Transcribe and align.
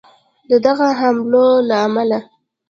د 0.49 0.51
دغه 0.65 0.87
حملو 0.99 1.47
له 1.67 1.75
امله 1.87 2.19